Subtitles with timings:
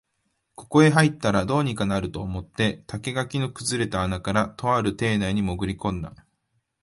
[0.55, 6.15] ここへ入ったら、どうにかなると思って竹垣の崩れた穴から、とある邸内にもぐり込んだ